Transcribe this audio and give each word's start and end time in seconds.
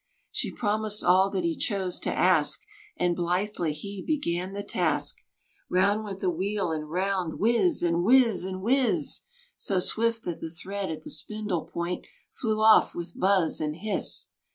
She 0.31 0.51
promised 0.51 1.03
all 1.03 1.29
that 1.29 1.43
he 1.43 1.55
chose 1.55 1.99
to 1.99 2.09
ask; 2.11 2.63
And 2.97 3.15
blithely 3.15 3.71
he 3.71 4.01
began 4.03 4.51
the 4.53 4.63
task. 4.63 5.17
Round 5.69 6.03
went 6.03 6.21
the 6.21 6.29
wheel, 6.31 6.71
and 6.71 6.89
round, 6.89 7.37
Whiz, 7.39 7.83
and 7.83 8.03
whiz 8.03 8.37
z, 8.41 8.47
and 8.49 8.61
whiz 8.63 8.87
z 8.87 8.95
z! 8.95 9.23
So 9.57 9.77
swift 9.79 10.23
that 10.23 10.39
the 10.41 10.49
thread 10.49 10.89
at 10.89 11.03
the 11.03 11.11
spindle 11.11 11.65
point 11.65 12.07
Flew 12.31 12.61
off 12.63 12.95
with 12.95 13.19
buzz 13.19 13.61
and 13.61 13.75
hiss. 13.75 14.31